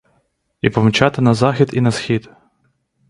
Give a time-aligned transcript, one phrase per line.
[0.61, 2.29] І помчати на захід і на схід.